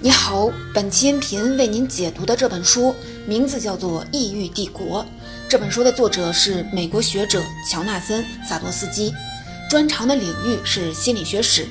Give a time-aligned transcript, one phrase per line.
[0.00, 2.94] 你好，本期音频为您解读的这本书
[3.26, 5.02] 名字叫做《异域帝国》。
[5.48, 9.12] 这本书的作者是美国学者乔纳森·萨多斯基，
[9.68, 11.66] 专长的领域是心理学史。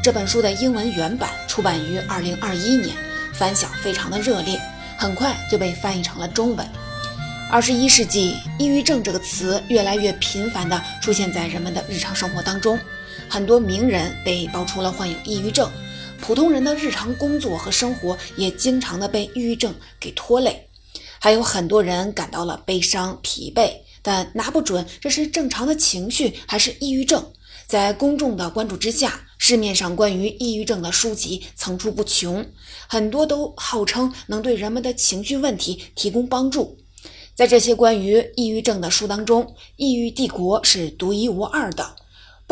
[0.00, 2.96] 这本书的英文原版出版于2021年，
[3.34, 4.60] 反响非常的热烈，
[4.96, 6.64] 很快就被翻译成了中文。
[7.50, 12.78] 二十一世纪，抑郁症这个词越来越频繁地出现在人们的日常生活当中，
[13.28, 15.68] 很多名人被爆出了患有抑郁症。
[16.22, 20.68] 普通人的日常工作和生活也经常的被抑郁症给拖累，
[21.18, 23.72] 还有很多人感到了悲伤、疲惫，
[24.02, 27.32] 但拿不准这是正常的情绪还是抑郁症。
[27.66, 32.46] 在公众的关注之下，市面上关于抑郁症的书籍层出不穷，
[32.86, 36.78] 很多都号称能对人们的情绪问题提供帮助。
[37.34, 39.42] 在这些关于抑郁症的书当中，
[39.76, 41.96] 《抑郁帝国》是独一无二的。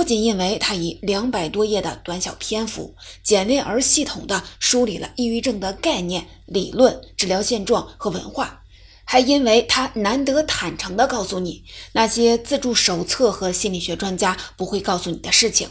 [0.00, 8.62] 不仅因为它以两百多页的短小篇幅，简练而系统地梳理了抑郁症的概念、理论、治疗现状和文化，
[9.04, 15.68] 还因为它难得坦诚地告诉你那些自助手册和心理学专家不会告诉你的事情。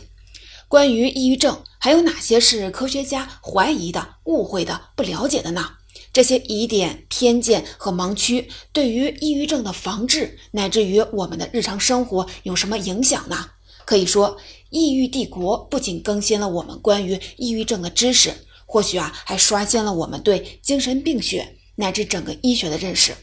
[0.68, 5.72] 关于抑郁症，还有哪些是科学家怀疑的、误会的、不了解的呢？
[6.14, 13.50] 这些疑点、偏见和盲区对于抑郁症的防治，乃至于我们的日常生活有什么影响呢？
[13.90, 14.38] 可以说，
[14.70, 18.32] 《抑郁帝国》不仅更新了我们关于抑郁症的知识，
[18.68, 23.16] 或许啊，还刷新了我们对精神病学乃至整个医学的认识。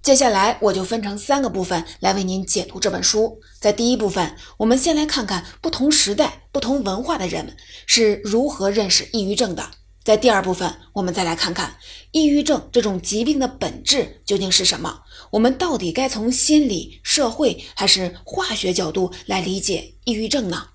[0.00, 3.40] 接下来，我就分成三个部分来为您解读这本书。
[3.58, 9.72] 在第一部分，我们先来看看不同时代、不同文化的人们是如何认识抑郁症的。
[10.04, 11.76] 在第二部分，我们再来看看
[12.12, 15.00] 抑郁症这种疾病的本质究竟是什么。
[15.30, 20.68] 我们到底该从心理、社会还是化学角度来理解抑郁症呢？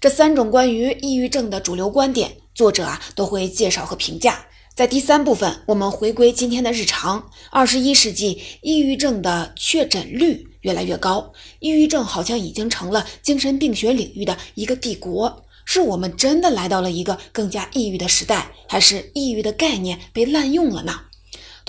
[0.00, 4.46] 这三种关于抑郁症的主流观点，作者啊都会介绍和评价。
[4.74, 7.30] 在第三部分，我们回归今天的日常。
[7.50, 15.44] 二十一世纪，抑郁症的确诊率越来越高，抑郁症好像已经成了精神病学领域的一个帝国。
[15.64, 21.02] 是我们真的来到了一个更加抑郁的时代，还是抑郁的概念被滥用了呢？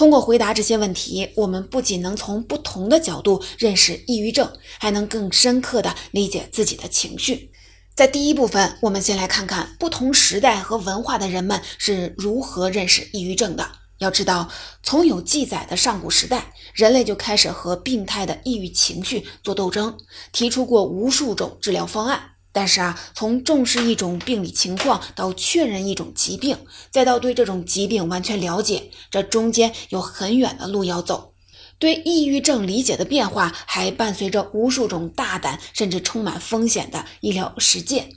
[0.04, 7.52] 通过回答这些问题，我们不仅能从不同的角度认识抑郁症，还能更深刻地理解自己的情绪。
[7.96, 13.66] 在第一部分，我们先来看看不同时代和文化的人们是如何认识抑郁症的。
[14.00, 14.50] 要知道，
[14.84, 19.98] 从有记载的上古时代，人类就开始和病态的抑郁情绪做斗争，
[20.34, 22.33] 提出过无数种治疗方案。
[22.54, 26.56] 但是啊，从重视一种病理情况到确认一种疾病，
[26.92, 31.34] 再到对这种疾病完全了解，这中间有很远的路要走。
[31.80, 38.10] 对抑郁症理解的变化，还伴随着无数种大胆甚至充满风险的医疗实践。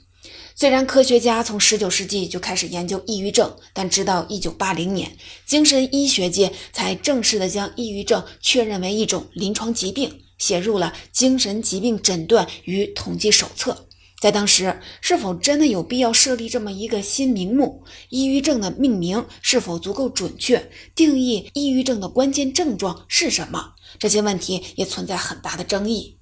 [0.55, 13.85] 虽然科学家从19世纪就开始研究抑郁症，但直到1980年，精神医学界才正式的将抑郁症确认为一种临床疾病，写入了《精神疾病诊断与统计手册》。
[14.19, 17.83] 在当时，是否真的有必要设立这么一个新名目？
[18.09, 20.71] 抑郁症的命名是否足够准确？
[20.95, 23.73] 定义抑郁症的关键症状是什么？
[23.99, 26.17] 这些问题也存在很大的争议。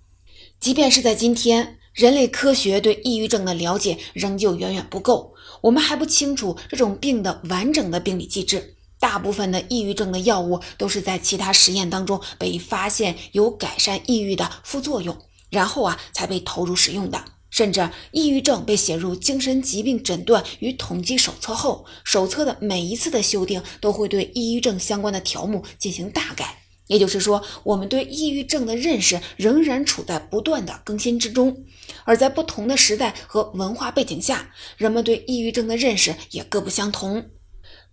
[0.59, 5.33] 即便是在今天，人类科学对抑郁症的了解仍旧远远不够。
[5.61, 8.75] 我们还不清楚这种病的完整的病理机制。
[8.99, 15.17] 大部分的抑郁症的药物都是在其他实验当中被发现有改善抑郁的副作用，
[15.49, 17.23] 然后啊才被投入使用的。
[17.55, 26.63] 甚至，抑郁症被写入精神疾病诊断与统计手册后，手册的每一次的修订都会对抑郁症相关的条目进行大改。
[26.87, 31.63] 也就是说，我们对抑郁症的认识仍然处在不断的更新之中。
[32.03, 37.29] 而在不同的时代和文化背景下，人们对抑郁症的认识也各不相同。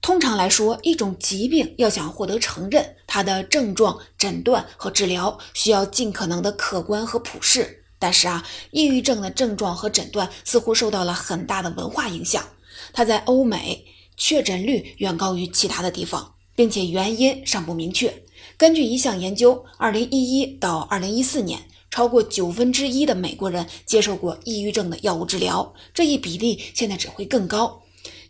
[0.00, 7.81] 通常来说，一种疾病要想获得承认，它的症状、诊断和治疗需要尽可能的客观和普适。
[8.02, 12.44] 但是啊，抑郁症的症状和诊断似乎受到了很大的文化影响。
[12.92, 18.12] 它在欧美确诊率远高于其他的地方，并且原因尚不明确。
[18.56, 21.60] 根据一项研究，2011到2014年，
[21.92, 27.82] 超过九分之一的美国人接受过抑郁症的药物治疗，这一比例现在只会更高。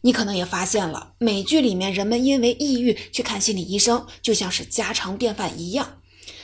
[0.02, 5.96] 你可能也发现了，美剧里面人们因为抑郁去看心理医生，就像是家常便饭一样。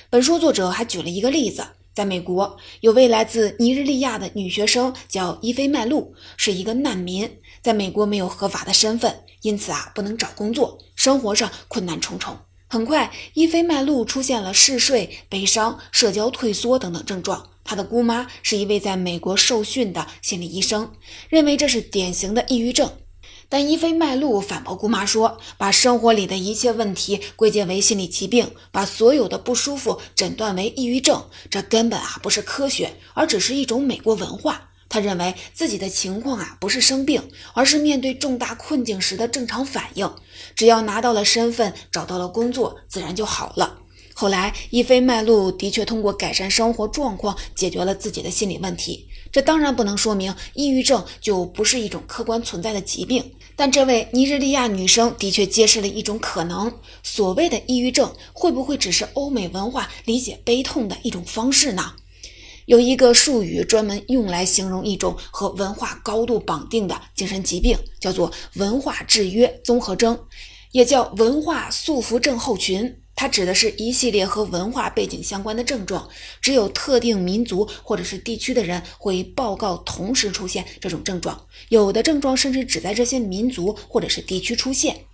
[0.09, 1.67] 本书作者还举了一个例子。
[1.99, 7.29] 在美国，有位来自尼日利亚的女学生叫伊菲麦露，是一个难民，
[7.61, 12.39] 在美国没有合法的身份，因此啊不能找工作，生活上困难重重。
[12.69, 17.49] 很快，伊菲麦露出现了嗜睡、悲伤、社交退缩等等症状。
[17.65, 20.93] 她的姑妈是一位在美国受训的心理医生，
[21.29, 22.93] 认为这是典型的抑郁症。
[23.51, 40.11] 但伊菲麦露反驳姑妈说：“把生活里的一切问题归结为心理疾病，把所有的不舒服诊断为抑郁症，这根本啊不是科学，而只是一种美国文化。”他认为自己的情况啊不是生病，而是面对重大困境时的正常反应。
[40.55, 43.81] 只要拿到了身份，找到了工作，自然就好了。
[44.15, 49.09] 后来，伊菲麦露的确通过改善生活状况解决了自己的心理问题。
[49.31, 56.73] 这当然不能说明抑郁症就不是一种客观存在的疾病，但这位尼日利亚女生的确揭示了一种可能：
[57.03, 61.95] 所谓的抑郁症，会不会只是欧美文化理解悲痛的一种方式呢？
[62.67, 70.17] 有一个术语专门用来形容一种和文化高度绑定的精神疾病，叫做文化制约综合征，
[70.71, 73.03] 也叫文化束缚症候群。
[73.21, 76.09] 它指的是一系列和文化背景相关的症状，
[76.41, 85.05] 只有特定民族或者是地区的人会报告同时出现这种症状，有的症状甚至只在这些民族或者是地区出现。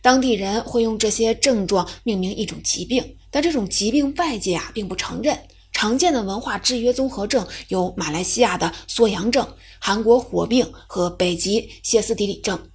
[0.00, 5.38] 当地人会用这些症状命名一种疾病，但这种疾病外界啊并不承认。
[5.70, 9.46] 常见的文化制约综合症有马来西亚的缩阳症、
[9.78, 12.69] 韩国火病和北极歇斯底里症。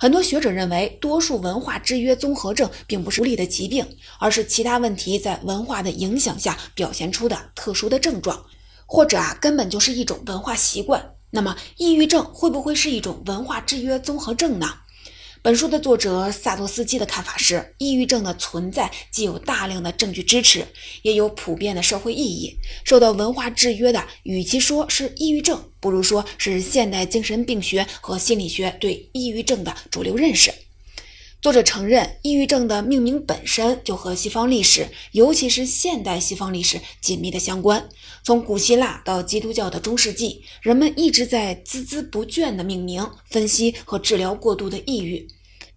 [0.00, 3.86] 很多学者认为，多数文化制约综合症并不是独立的疾病，
[4.18, 8.42] 而是其他问题在文化的影响下表现出的特殊的症状，
[8.86, 11.16] 或者啊，根本就是一种文化习惯。
[11.28, 14.72] 那么，抑郁症会不会是一种文化制约综合症呢？
[15.42, 20.66] 本书的作者萨多斯基的看法是，抑郁症的存在既有大量的证据支持，
[21.00, 22.58] 也有普遍的社会意义。
[22.84, 30.52] 受到文化制约的，与其说是抑郁症，不如说是现代精神病学和心理学对抑郁症的主流认识。
[31.40, 37.88] 作者承认，抑郁症的命名本身就和西方历史，尤其是现代西方历史紧密的相关。
[38.22, 45.26] 从古希腊到基督教的中世纪，人们一直在孜孜不倦地命名、分析和治疗过度的抑郁。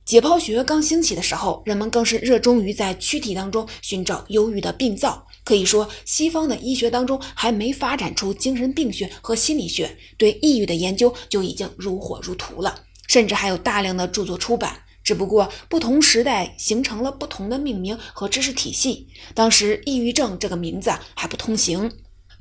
[0.06, 5.26] 解剖学刚兴起的时候，人们更是热衷于在躯体当中寻找忧郁的病灶。
[5.46, 14.82] 可以说，西方的医学当中还没发展出精神病学和心理学，对抑郁的研究就已经如火如荼了，甚至还有大量的著作出版。
[15.06, 19.08] 只不过，不同时代形成了不同的命名和知识体系。
[19.34, 21.92] 当时，抑郁症这个名字还不通行。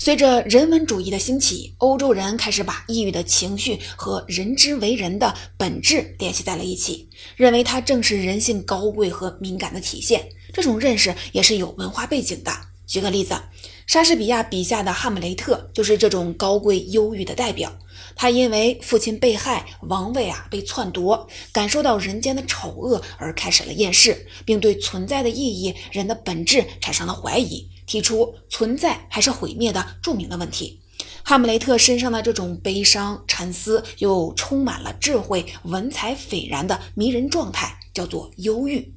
[0.05, 10.29] 随着人文主义的兴起，欧洲人开始把抑郁的情绪和人之为人的本质联系在了一起，认为它正是人性高贵和敏感的体现。
[10.53, 12.51] 这种认识也是有文化背景的。
[12.85, 13.41] 举个例子，
[13.87, 17.73] 莎士比亚笔下的哈姆雷特就是这种高贵忧郁的代表。
[18.17, 30.81] 他因为父亲被害，王位啊被篡夺，感受到人间的丑恶而开始了厌世，并对存在的意义、人的本质产生了怀疑，提出存在还是毁灭的著名的问题。
[31.23, 38.95] 哈姆雷特身上的这种悲伤、沉思又充满了智慧、文采斐然的迷人状态，叫做忧郁。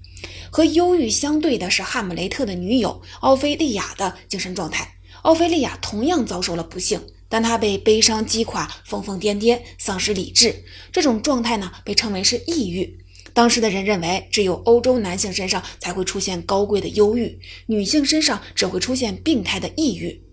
[0.50, 4.96] 和忧郁相对的是哈姆雷特的女友奥菲利亚的精神状态。
[5.24, 7.02] 奥菲利亚同样遭受了不幸。
[7.28, 10.64] 但她被悲伤击垮，疯疯癫癫，丧失理智。
[10.94, 13.00] 这种状态呢，被称为是抑郁。
[13.36, 20.24] 当时的人认为，只有欧洲男性身上才会出现高贵的忧郁，女性身上只会出现病态的抑郁。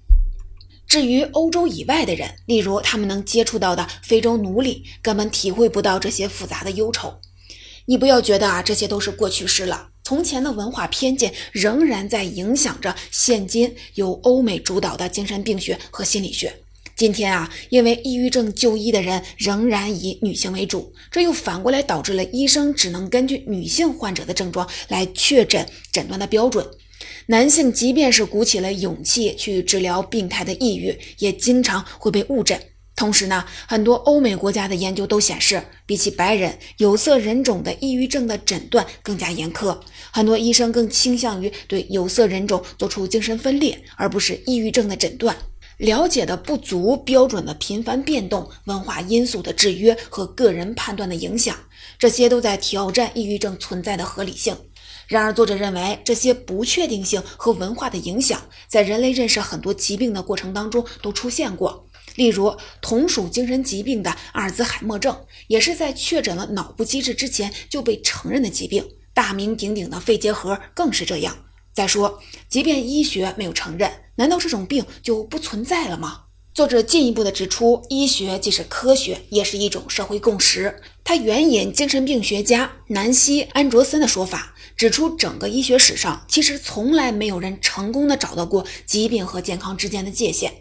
[0.86, 7.18] 至于欧洲以外的人，例如他们能接触到的非洲奴隶，根本体会不到这些复杂的忧愁。
[7.86, 9.88] 你不要觉得啊，这些都是过去式了。
[10.04, 16.62] 从前的文化偏见仍然在影响着现今由欧美主导的精神病学和心理学。
[16.94, 26.66] 今天啊，因为抑郁症就医的人仍然以女性为主，这又反过来导致了医生只能根据女性患者的症状来确诊诊断的标准。
[27.26, 32.60] 男性即便是鼓起了勇气去治疗病态的抑郁，也经常会被误诊。
[32.94, 39.76] 同时呢，很多欧美国家的研究都显示，比起白人，有色人种的抑郁症的诊断更加严苛，
[40.12, 45.34] 很多医生更倾向于对有色人种做出精神分裂，而不是抑郁症的诊断。
[45.78, 51.56] 了解的不足，标准的频繁变动，文化因素的制约和个人判断的影响，
[51.98, 54.56] 这些都在挑战抑郁症存在的合理性。
[55.08, 61.86] 然而，作者认为这些不确定性和文化的影响，在人类认识很多疾病的过程当中都出现过。
[62.14, 68.86] 例如，同属精神疾病的阿尔兹海默症，也是在确诊了脑部机制之前就被承认的疾病。
[69.14, 71.36] 大名鼎鼎的肺结核更是这样。
[71.72, 73.90] 再说，即便医学没有承认。
[74.16, 76.24] 难道这种病就不存在了吗？
[76.52, 80.82] 作者进一步的指出，医学既是科学，也是一种社会共识。
[81.02, 90.52] 他援引精神病学家南希·安卓森的说法，指出整个医学史上其实从来没有人成功的找到过疾病和健康之间的界限。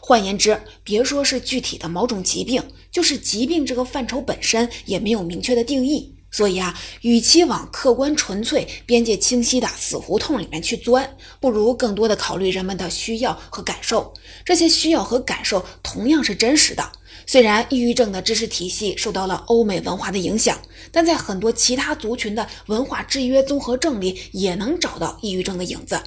[0.00, 6.17] 换言之，别说是具体的某种疾病，就是疾病这个范畴本身也没有明确的定义。
[6.30, 14.12] 所以啊，与其往客观纯粹、边界清晰的死胡同里面去钻，不如更多的考虑人们的需要和感受。
[14.44, 16.92] 这些需要和感受同样是真实的。
[17.26, 20.58] 虽然抑郁症的知识体系受到了欧美文化的影响，
[20.90, 26.00] 但在很多其他族群的文化制约综合症里，也能找到抑郁症的影子。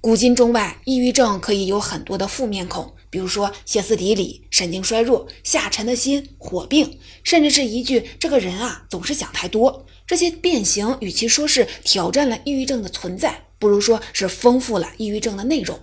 [0.00, 9.84] 古今中外，抑郁症可以有很多的负面孔，比如说歇斯底里、神经衰弱、下沉的心、火并，甚至是一句“这个人啊总是想太多”。
[10.06, 15.78] 这些变形，与其说是挑战了抑郁症的存在，不如说是丰富了抑郁症的内容。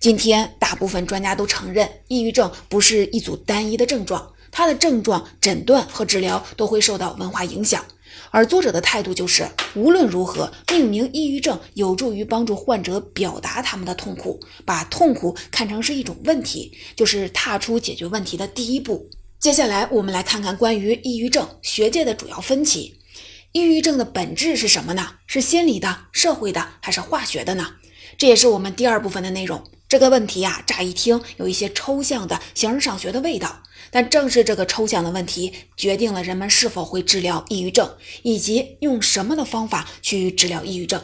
[0.00, 7.84] 今天，大部分专家都承认，抑郁症不是一组单一的症状，它的症状、诊断和治疗都会受到文化影响。
[8.30, 19.10] 而作者的态度就是，无论如何，命名抑郁症有助于帮助患者表达他们的痛苦，把痛苦看成是一种问题，就是踏出解决问题的第一步。
[19.38, 22.98] 接下来，我们来看看关于抑郁症学界的主要分歧。
[23.52, 25.16] 抑郁症的本质是什么呢？
[25.26, 27.66] 是心理的、社会的，还是化学的呢？
[28.16, 29.62] 这也是我们第二部分的内容。
[29.92, 33.62] 这个问题呀，乍一听有一些抽象的形而上学的味道。
[33.90, 41.02] 但正是这个抽象的问题，决定了人们是否会治疗抑郁症，以及用什么的方法去治疗抑郁症。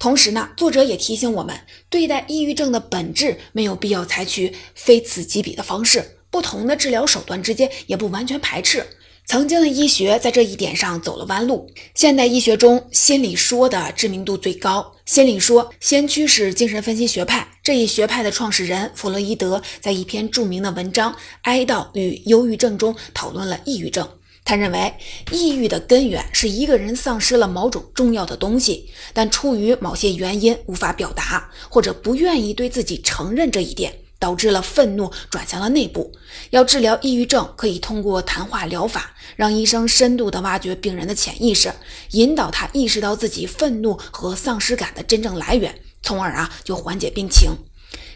[0.00, 8.84] 同时呢，作者也提醒我们，对待抑郁症的本质没有必要采取非此即彼的方式，不同的治疗手段之间也不完全排斥。
[9.24, 11.70] 曾经的医学在这一点上走了弯路。
[11.94, 14.93] 现代医学中，心理说的知名度最高。
[15.06, 24.08] 心理说先驱是精神分析学派，这一学派的创始人弗洛伊德在一篇著名的文章《哀悼与忧郁症》中讨论了抑郁症。
[24.46, 24.94] 他认为，
[25.30, 33.94] 抑郁的根源是一个人丧失了某种重要的东西，但出于某些原因无法表达，或者不愿意对自己承认这一点。
[34.24, 36.10] 导致了愤怒转向了内部。
[36.48, 41.70] 要治疗抑郁症，可以通过谈话疗法，让医生深度地挖掘病人的潜意识，
[42.12, 47.50] 引导他意识到自己愤怒和丧失感的真正来源，从而啊就缓解病情。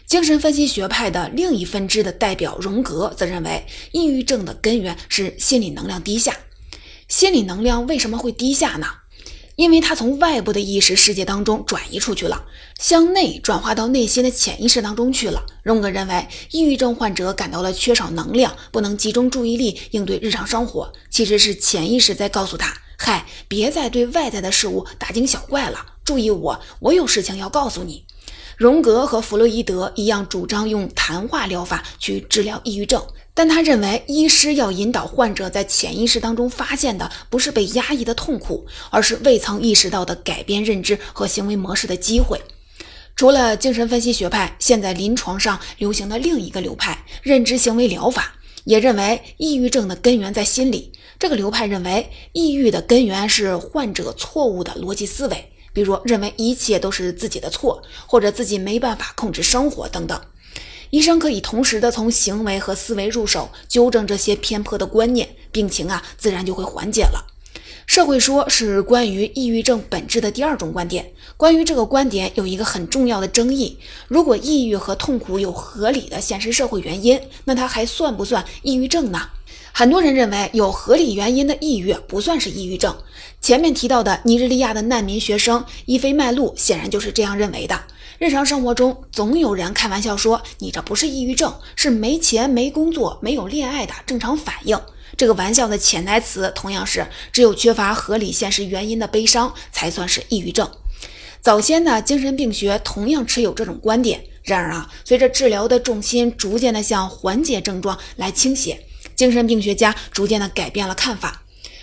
[0.07, 6.35] 精神分析学派的另一分支的代表荣格则认为，抑郁症的根源是心理能量低下。
[7.07, 8.87] 心理能量为什么会低下呢？
[9.59, 12.45] 因为他从外部的意识世界当中转移出去了，
[12.79, 15.45] 向内转化到内心的潜意识当中去了。
[15.63, 28.05] 荣格认为，抑郁症患者感到了缺少能量，不能集中注意力应对日常生活，其实是潜意识在告诉他：“嗨，别再对外在的事物大惊小怪了，注意我，我有事情要告诉你。”
[28.55, 33.05] 荣格和弗洛伊德一样，主张用谈话疗法去治疗抑郁症。
[33.39, 42.37] 但他认为，医师要引导患者在潜意识当中发现的不是被压抑的痛苦，而是未曾意识到的改变认知和行为模式的机会。
[43.15, 48.33] 除了精神分析学派，现在临床上流行的另一个流派——认知行为疗法，
[48.65, 50.91] 也认为抑郁症的根源在心理。
[51.17, 60.19] 这个流派认为，抑郁的根源是患者错误的逻辑思维，比如认为一切都是自己的错，或者自己没办法控制生活等等。
[60.91, 67.25] 医生可以同时的从行为和思维入手，纠正这些偏颇的观念，病情啊自然就会缓解了。
[67.85, 71.11] 社会说是关于抑郁症本质的第二种观点。
[71.37, 73.77] 关于这个观点有一个很重要的争议：
[74.07, 79.29] 如果抑郁和痛苦有合理的现实社会原因，那它还算不算抑郁症呢？
[79.71, 82.95] 很多人认为有合理原因的抑郁不算是抑郁症。
[83.41, 87.79] 前面提到的尼日利亚的难民学生伊菲麦路显然就是这样认为的。
[88.19, 94.77] 日常生活中，总有人开玩笑说：“你这不是抑郁症，是没钱、没工作、没有恋爱的正常反应。”
[95.15, 100.69] 这个玩笑的潜台词同样是：只有缺乏合理现实原因的悲伤才算是抑郁症。
[101.39, 104.25] 早先呢精神病学同样持有这种观点。
[104.43, 108.85] 然而啊，随着治疗的重心逐渐的向缓解症状来倾斜，
[109.15, 111.38] 精神病学家逐渐的改变了看法。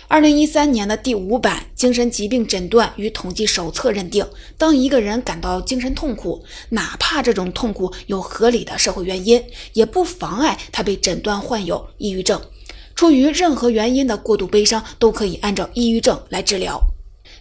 [0.09, 4.25] 二零一三年的第五版精神疾病诊断与统计手册认定，
[4.57, 12.41] 当一个人感到精神痛苦，哪怕这种痛苦有合理的社会原因，也不妨碍他被诊断患有抑郁症。
[12.95, 16.81] 出于任何原因的过度悲伤都可以按照抑郁症来治疗。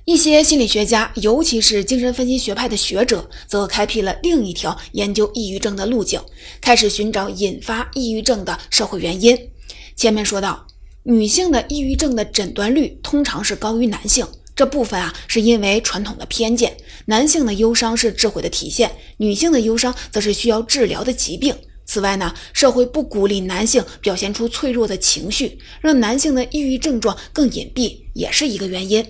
[0.04, 6.20] 一些心理学家，尤其是精神分析学派的学者，则开辟了另一条研究抑郁症的路径，
[6.61, 9.50] 开始寻找引发抑郁症的社会原因。
[9.94, 10.66] 前面说到。
[11.08, 16.76] 女性的抑郁症的诊断率通常是高于男性，这部分啊是因为传统的偏见。
[17.04, 21.54] 男性的忧伤是智慧的体现，女性的忧伤则是需要治疗的疾病。
[21.84, 29.06] 此外呢，社会不鼓励男性表现出脆弱的情绪，让男性的抑郁症状更隐蔽，也是一个原因。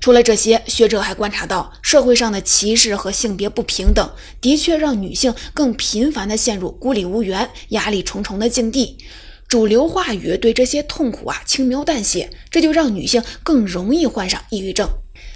[0.00, 4.10] 除了这些，学者还观察到，社会上的歧视和性别不平等
[4.40, 8.96] 的确让女性更频繁地陷入孤立无援、压力重重的境地。
[9.54, 14.88] 主流话语对这些痛苦啊轻描淡写，这就让女性更容易患上抑郁症。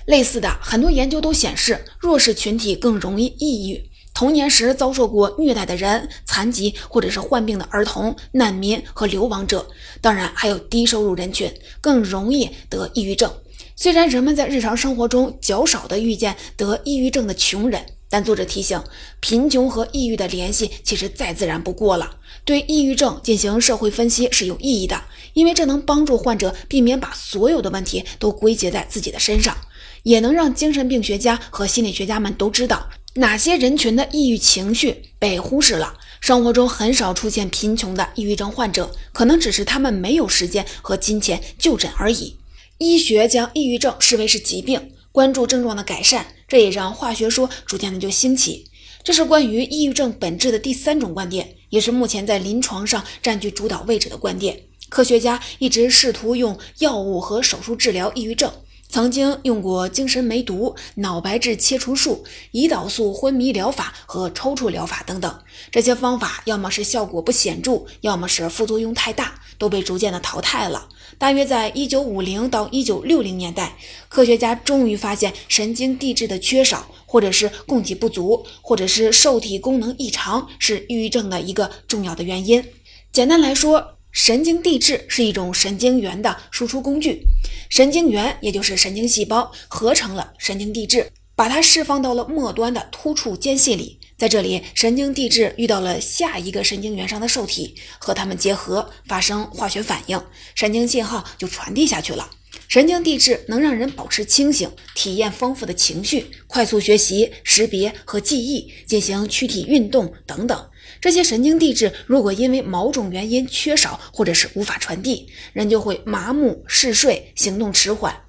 [0.07, 3.81] 类似的，很多研究都显示，弱势群体更容易抑郁。
[4.13, 9.65] 童年时遭受过虐待的人、残疾或者是患病的儿童、难民和流亡者，
[10.01, 11.49] 当然还有低收入人群，
[11.81, 13.33] 更容易得抑郁症。
[13.77, 18.83] 虽然人们在日常生活中较少的遇见得抑郁症的穷人，但作者提醒，
[19.21, 22.17] 贫穷和抑郁的联系其实再自然不过了。
[22.45, 29.57] 对抑郁症进行社会分析是有意义的，因为这能帮助患者避免把所有的问题都归结在自己的身上，
[30.05, 35.99] 也能让精神病学家和心理学家们都知道哪些人群的抑郁情绪被忽视了。
[36.21, 42.37] 生活中很少出现贫穷的抑郁症患者，可能只是他们没有时间和金钱就诊而已。
[42.79, 48.71] 医学将抑郁症视为是疾病，关注症状的改善，这也让化学说逐渐的就兴起。
[49.03, 54.61] 这是关于抑郁症本质的第三种观点，也是目前在临床上占据主导位置的观点。
[54.89, 58.53] 科学家一直试图用药物和手术治疗抑郁症。
[58.91, 70.89] 曾经用过精神梅毒、脑白质切除术、胰岛素昏迷疗法和抽搐疗法等等，这些方法要么是效果不显著，要么是副作用太大，都被逐渐的淘汰了。
[71.19, 73.77] 大约在一九五零到一九六零年代，
[74.09, 82.65] 科学家终于发现神经递质的缺少，或者是供给不足，或者是受体功能异常，是抑郁症的一个重要的原因。
[83.11, 87.25] 简单来说，神经递质是一种神经元的输出工具，
[87.69, 93.98] 神经元也就是神经细胞合成了神经递质，把它释放到了末端的突触间隙里。
[94.19, 100.21] 在这里，神经递质遇到了下一个神经元上的受体，和它们结合，发生化学反应，
[100.57, 102.29] 神经信号就传递下去了。
[102.67, 110.69] 神经递质能让人保持清醒，体验丰富的情绪，快速学习、识别和记忆，进行躯体运动等等。
[111.01, 118.21] 这些神经递质如果因为某种原因缺少，或者是无法传递，人就会麻木、嗜睡、行动迟缓。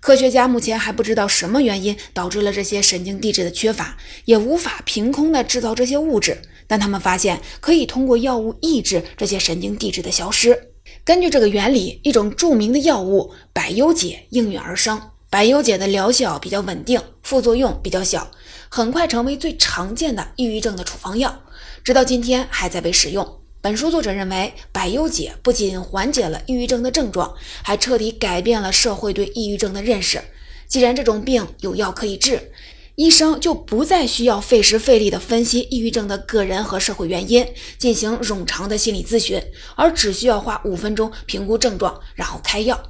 [0.00, 6.40] 科学家目前还不知道什么原因导致了这些神经递质的缺乏，也无法凭空的制造这些物质。
[6.68, 10.70] 但他们发现可以通过药物抑制这些神经递质的消失。
[11.04, 15.00] 根据这个原理，一种著名的药物百忧解应运而生。
[15.28, 18.30] 百忧解的疗效比较稳定，副作用比较小，
[18.68, 21.42] 很快成为最常见的抑郁症的处方药。
[21.84, 23.40] 直到今天还在被使用。
[23.66, 30.22] 本书作者认为，百忧解不仅缓解了抑郁症的症状，还彻底改变了社会对抑郁症的认识。
[30.68, 32.52] 既然这种病有药可以治，
[32.94, 37.44] 医生就不再需要费时费力地分析抑郁症的个人和社会原因，
[37.76, 39.42] 进行冗长的心理咨询，
[39.74, 42.80] 而只需要花五分钟评估症状，然后开药。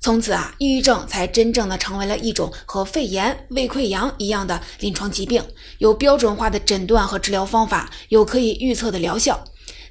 [0.00, 5.40] 从此啊，抑郁症才真正的成为了一种和肺炎、胃溃疡一样的临床疾病，
[5.78, 9.44] 有标准化的诊断和治疗方法，有可以预测的疗效。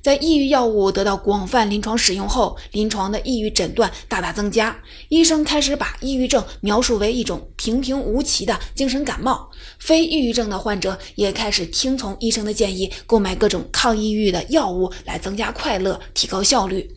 [0.06, 9.50] 在抑郁药物得到广泛临床使用后，临床的抑郁诊断大大增加，医生开始把抑郁症描述为一种平平无奇的精神感冒。
[9.80, 16.88] 非抑郁症的患者也开始听从医生的建议，购买各种抗抑郁的药物来增加快乐、提高效率。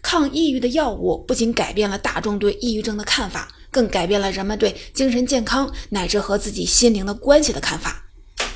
[0.00, 8.03] 抗抑郁的药物不仅改变了大众对抑郁症的看法，更改变了人们对精神健康乃至和自己心灵的关系的看法。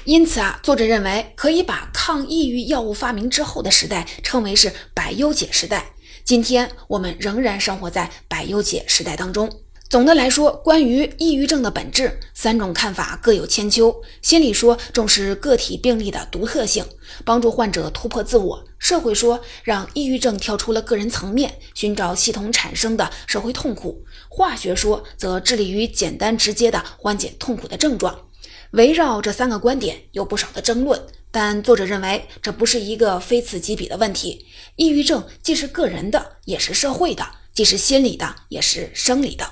[0.08, 5.90] 因此啊，作者认为可以把抗抑郁药物发明之后的时代称为是百忧解时代。
[6.24, 9.52] 今天我们仍然生活在百忧解时代当中。
[9.90, 14.00] 总的来说，关于抑郁症的本质，三种看法各有千秋。
[14.22, 16.86] 心理说重视个体病例的独特性，
[17.26, 28.27] 帮助患者突破自我；社会说让抑郁症跳出了个人层面，寻找系统产生的社会痛苦；化学说则致力于简单直接的缓解痛苦的症状。
[28.72, 31.00] 围绕这三个观点有不少的争论，
[31.30, 34.44] 但作者认为这不是一个非此即彼的问题。
[34.76, 39.50] 抑郁症既是个人的，也是社会的；既是心理的，也是生理的。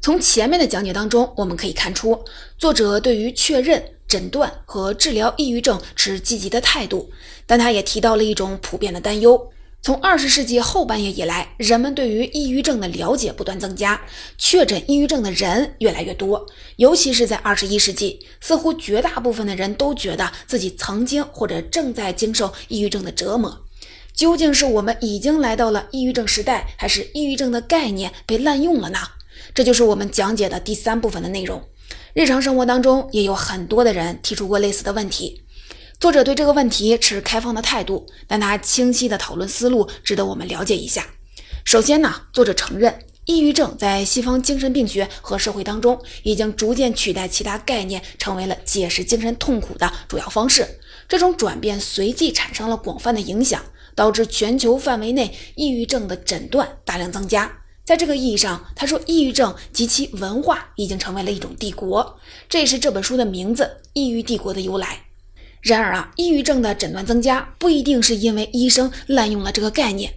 [0.00, 2.24] 从前面的讲解当中，我们可以看出，
[2.56, 7.12] 作者对于确认、诊断和治疗抑郁症持积极的态度，
[7.46, 14.00] 但他也提到了一种普遍的担忧：从二十世纪后半叶以来，人们对于抑郁症的了解不断增加，
[14.36, 23.64] 确诊抑郁症的人越来越多，尤其是在二十一世纪，似乎绝大部分的人都觉得自己曾经或者正在经受抑郁症的折磨。
[24.12, 28.98] 究竟是我们已经来到了抑郁症时代，还是抑郁症的概念被滥用了呢？
[29.54, 31.62] 这就是我们讲解的第三部分的内容。
[32.14, 35.42] 日常生活当中，也有很多的人提出过类似的问题。
[36.00, 41.04] 作者对这个问题持开放的态度，但他清晰的讨论思路值得我们了解一下。
[41.64, 50.78] 首先呢，作者承认，抑郁症在西方精神病学和社会当中已经逐渐取代其他概念，成为了解释精神痛苦的主要方式。
[51.08, 53.60] 这种转变随即产生了广泛的影响，
[53.96, 57.50] 导致全球范围内抑郁症的诊断大量增加。
[57.84, 65.07] 在这个意义上，他说，抑郁症及其文化已经成为了一种帝国，这也是这本书的名字《抑郁帝国》的由来。
[65.60, 70.14] 然而啊，抑郁症的诊断增加不一定是因为医生滥用了这个概念。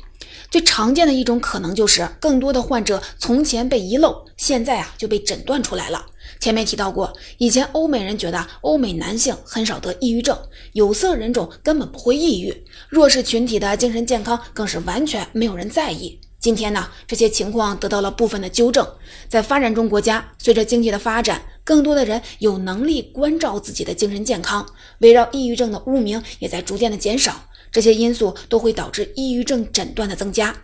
[0.50, 6.06] 最常见的一种可能就是，更多的患者从前被遗漏，现在啊就被诊断出来了。
[6.40, 10.38] 前面提到过，以前欧美人觉得欧美男性很少得抑郁症，
[10.74, 16.20] 有色人种根本不会抑郁，弱势群体的精神健康更是完全没有人在意。
[16.40, 18.86] 今天呢，这些情况得到了部分的纠正。
[19.30, 24.66] 在发展中国家，随着经济的发展，更多的人有能力关照自己的精神健康，
[25.00, 27.48] 围绕抑郁症的污名也在逐渐的减少。
[27.72, 30.56] 这些因素都会导致抑郁症诊断的增加。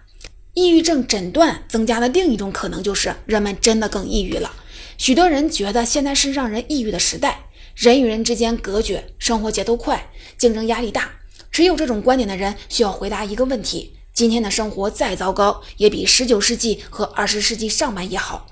[0.53, 4.51] 抑郁症诊断增加的另一种可能就是人们真的更抑郁了。
[4.97, 11.11] 许多人觉得现在是让人抑郁的时代，人与人之间隔绝，生活节奏快，竞争压力大。
[11.51, 13.93] 持有这种观点的人需要回答一个问题。
[14.13, 18.47] 今天的生活再糟糕，也比十九世纪和二十世纪上半叶好。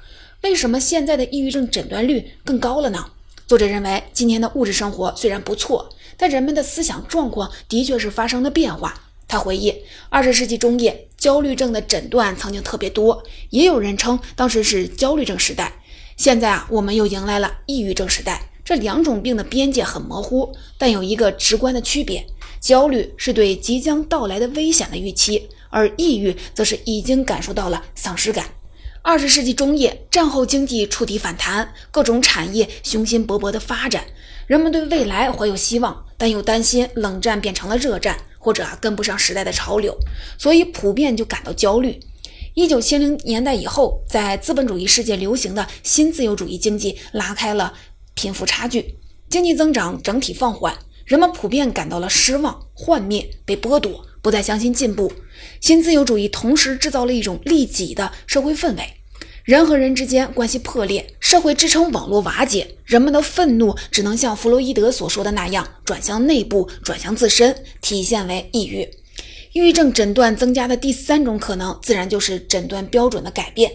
[0.46, 3.04] 为什么现在的抑郁症诊断率更高了呢？
[3.48, 8.94] 作者认为，今天的物质生活虽然不错，但人们的思想状况的确是发生了变化。
[9.28, 9.74] 他回忆，
[10.10, 15.82] 二十世纪中叶，焦虑症的诊断曾经特别多，也有人称当时是焦虑症时代。
[16.16, 18.52] 现在啊，我们又迎来了抑郁症时代。
[18.64, 22.24] 这两种病的边界很模糊，但有一个直观的区别：
[22.62, 25.50] 焦虑是对即将到来的危险的预期。
[25.72, 28.46] 而抑郁则是已经感受到了丧失感。
[29.08, 34.04] 二十世纪中叶，战后经济触底反弹，各种产业雄心勃勃地发展，
[34.48, 39.96] 人们对未来怀有希望，但又担心冷战变成了热战，或者啊跟不上时代的潮流，
[40.40, 42.00] 所以普遍就感到焦虑。
[42.56, 47.76] 一九七零年代以后，在资本主义世界流行的新自由主义经济拉开了
[48.16, 48.98] 贫富差距，
[49.30, 54.04] 经济增长整体放缓，人们普遍感到了失望、幻灭、被剥夺。
[54.26, 55.14] 不再相信进步，
[55.62, 58.84] 新自由主义同时制造了一种利己的社会氛围，
[59.44, 68.90] 人和人之间关系破裂，社会支撑网络瓦解，人们的愤怒只能像弗洛伊德所说的那样转向内部，转向自身，体现为抑郁。
[69.54, 73.72] 抑郁症诊断增加的第三种可能，自然就是诊断标准的改变。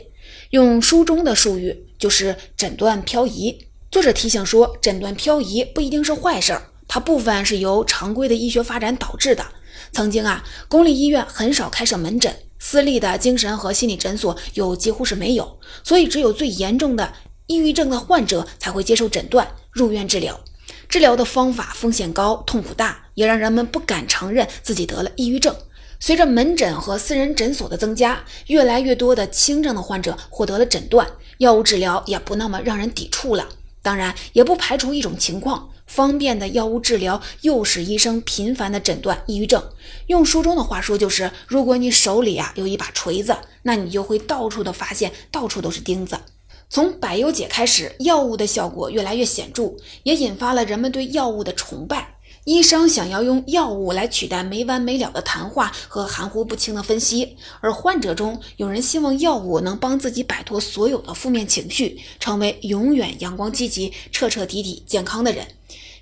[0.50, 3.56] 用书中的术语，就是诊断漂移。
[3.88, 9.46] 作者提醒说，诊断漂移不一定是坏事儿，它部分是由常规的医学发展导致的。
[9.92, 17.12] 曾经啊，公立医院很少开设门诊，私立的精神和心理诊所又几乎是没有，所以只有最严重的
[17.46, 20.40] 抑郁症的患者才会接受诊断入院治疗。
[20.88, 25.54] 治疗的方法风险高，痛苦大，也让人们不敢承认自己得了抑郁症。
[26.00, 31.06] 随着门诊和私人诊所的增加，越来越多的轻症的患者获得了诊断，
[31.38, 33.48] 药物治疗也不那么让人抵触了。
[33.82, 35.70] 当然，也不排除一种情况。
[35.90, 39.60] 方便的药物治疗诱使医生频繁的诊断抑郁症。
[40.06, 46.16] 用书中的话说，就是如果你手里啊有一把锤子，那你就会到处的发现，到处都是钉子。
[46.68, 49.74] 从百忧解开始，药物的效果越来越显著，
[50.04, 52.14] 也引发了人们对药物的崇拜。
[52.44, 65.46] 医生想要用药物来取代没完没了的谈话和含糊不清的分析，而患者中有人希望药物能帮自己摆脱所有的负面情绪，成为永远阳光积极、彻彻底底健康的人。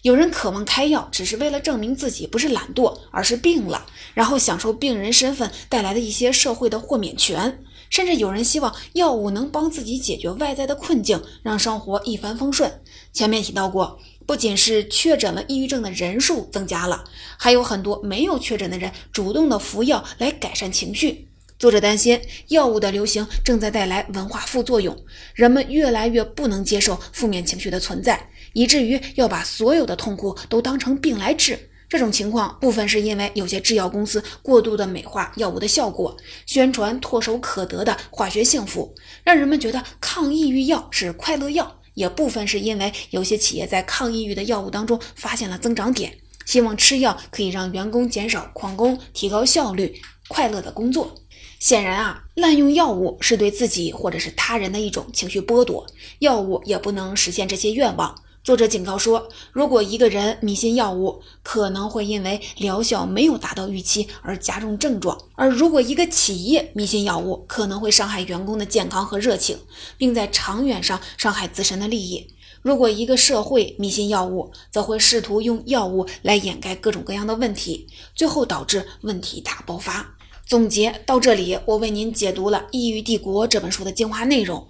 [0.03, 7.63] 有人渴望开药，只是为了证明自己不是懒惰，而是病了，然后享受病人身份带来的一些社会的豁免权。
[7.91, 12.81] 甚至有人希望药物能帮自己解决外在的困境，让生活一帆风顺。
[13.13, 17.05] 前面提到过，不仅是确诊了抑郁症的人数增加了，
[17.39, 21.29] 还有很多没有确诊的人主动的服药来改善情绪。
[21.59, 24.97] 作者担心，药物的流行正在带来文化副作用，
[25.35, 28.29] 人们越来越不能接受负面情绪的存在。
[28.59, 31.57] 以至于要把所有的痛苦都当成病来治，
[31.89, 38.93] 这种情况部分是因为有些制药公司过度的美化药物的效果，宣传唾手可得的化学幸福，
[39.23, 49.95] 让人们觉得抗抑郁药是快乐药；也部分是因为有些企业在抗抑郁的药物当中发现了增长点，希望吃药可以让员工减少旷工，提高效率，
[50.27, 51.15] 快乐的工作。
[51.61, 55.87] 显然啊，滥用药物是对自己或者是他人的一种情绪剥夺，
[56.19, 58.13] 药物也不能实现这些愿望。
[58.49, 69.59] 作者警告说，如果一个人迷信药物，可能会因为疗效没有达到预期而加重症状；而如果一个企业迷信药物，可能会伤害员工的健康和热情，
[69.99, 72.27] 并在长远上伤害自身的利益。
[72.63, 80.17] 如果一个社会迷信药物，则会试图用药物来掩盖各种各样的问题，最后导致问题大爆发。
[80.47, 84.67] 总结到这里，我为您解读了《异域帝国》这本书的精华内容。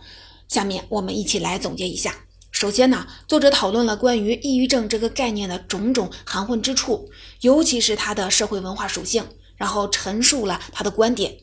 [0.48, 2.12] 下面我们一起来总结一下。
[2.50, 7.10] 首先呢，作者讨论了关于抑郁症这个概念的种种含混之处，
[7.42, 9.24] 尤其是它的社会文化属性，
[9.56, 11.36] 然后陈述了他的观点。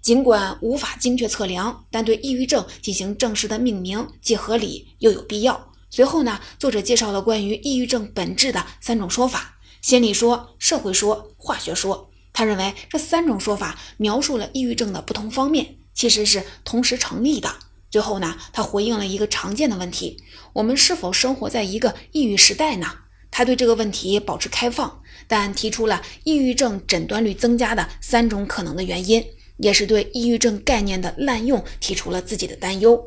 [0.00, 5.72] 尽管无法精确测量，但对抑郁症进行正式的命名既合理又有必要。
[5.90, 12.10] 随后呢，作者介绍了关于抑郁症本质的三种说法：心理说、社会说、化学说。
[12.32, 17.54] 他认为这三种说法描述了抑郁症的不同方面，其实是同时成立的。
[17.92, 20.16] 最后呢，他回应了一个常见的问题：
[20.54, 22.86] 我们是否生活在一个抑郁时代呢？
[23.30, 29.22] 他对这个问题保持开放，但提出了抑郁症诊断率增加的三种可能的原因，
[29.58, 33.06] 也是对抑郁症概念的滥用提出了自己的担忧。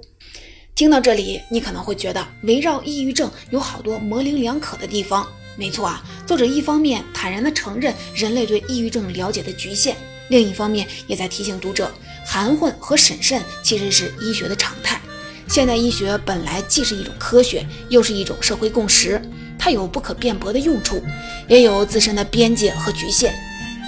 [0.76, 5.28] 听到这里，你可能会觉得围绕抑郁症有好多模棱两可的地方。
[5.58, 9.96] 没错啊，作者一方面坦然地承认人类对抑郁症了解的局限，
[10.30, 11.92] 另一方面也在提醒读者，
[12.26, 15.00] 含混和审慎其实是医学的常态。
[15.48, 19.22] 现代医学本来既是一种科学，又是一种社会共识，
[19.60, 21.02] 它有不可辩驳的用处，
[21.48, 23.34] 也有自身的边界和局限。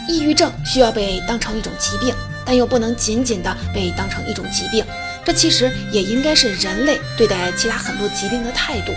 [0.07, 2.13] 抑郁症需要被当成一种疾病，
[2.45, 4.85] 但又不能仅仅的被当成一种疾病。
[5.25, 8.93] 这其实也应该是人类对待其他很多疾病的态度。